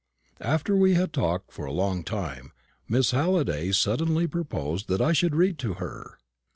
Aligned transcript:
After 0.41 0.75
we 0.75 0.95
had 0.95 1.13
talked 1.13 1.51
for 1.51 1.65
a 1.67 1.71
long 1.71 2.03
time, 2.03 2.53
Miss 2.89 3.11
Halliday 3.11 3.71
suddenly 3.71 4.25
proposed 4.25 4.87
that 4.87 4.99
I 4.99 5.13
should 5.13 5.35
read 5.35 5.59
to 5.59 5.75
her. 5.75 6.17